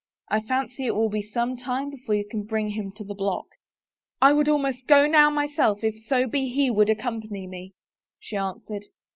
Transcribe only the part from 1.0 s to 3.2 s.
be some time before you can bring him to the